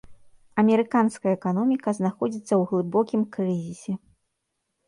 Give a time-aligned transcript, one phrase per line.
[0.63, 3.93] Амерыканская эканоміка знаходзіцца ў глыбокім крызісе.